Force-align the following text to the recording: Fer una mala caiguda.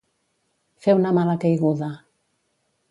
Fer 0.85 0.95
una 1.01 1.11
mala 1.19 1.37
caiguda. 1.45 1.93